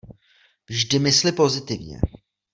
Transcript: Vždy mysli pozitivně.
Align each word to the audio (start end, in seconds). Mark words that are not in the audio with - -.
Vždy 0.69 0.99
mysli 0.99 1.31
pozitivně. 1.31 1.99